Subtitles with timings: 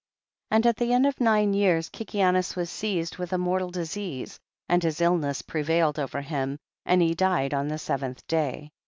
[0.49, 0.57] 25.
[0.57, 4.81] And at the end of nine years Kikianus was seized with a mortal disease, and
[4.81, 8.71] his illness prevailed over him, and he died on the seventh day.